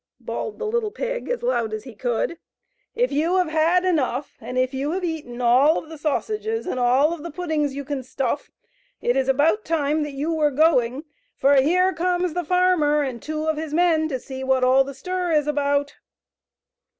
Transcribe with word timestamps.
bawled 0.19 0.57
the 0.57 0.65
little 0.65 0.89
pig, 0.89 1.29
as 1.29 1.43
loud 1.43 1.71
as 1.75 1.83
he 1.83 1.93
could," 1.93 2.39
if 3.05 3.11
you 3.11 3.35
have 3.35 3.49
had 3.49 3.85
enough, 3.85 4.35
and 4.41 4.57
if 4.57 4.73
you 4.73 4.89
have 4.93 5.03
eaten 5.03 5.39
all 5.43 5.77
of 5.77 5.89
the 5.89 5.97
sausages 5.99 6.65
and 6.65 6.79
all 6.79 7.13
of 7.13 7.21
the 7.21 7.29
pud 7.29 7.49
dings 7.49 7.75
you 7.75 7.85
can 7.85 8.01
stuff, 8.01 8.49
it 8.99 9.15
is 9.15 9.27
about 9.29 9.63
time 9.63 10.01
that 10.01 10.13
you 10.13 10.33
were 10.33 10.49
going, 10.49 11.03
for 11.35 11.57
here 11.57 11.93
comes 11.93 12.33
the 12.33 12.43
farmer 12.43 13.03
and 13.03 13.21
two 13.21 13.45
of 13.45 13.57
his 13.57 13.75
men 13.75 14.07
to 14.09 14.17
see 14.19 14.43
what 14.43 14.63
all 14.63 14.83
the 14.83 14.95
stir 14.95 15.31
is 15.33 15.45
about." 15.45 15.93